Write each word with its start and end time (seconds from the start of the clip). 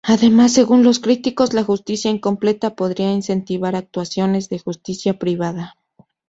Además, 0.03 0.51
según 0.53 0.81
los 0.83 0.97
críticos, 0.97 1.53
la 1.53 1.63
justicia 1.63 2.09
incompleta 2.09 2.73
podría 2.75 3.11
incentivar 3.11 3.75
actuaciones 3.75 4.49
de 4.49 4.57
justicia 4.57 5.19
privada. 5.19 5.75